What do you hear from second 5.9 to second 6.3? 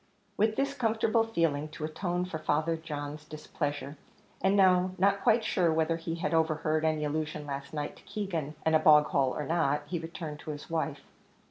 he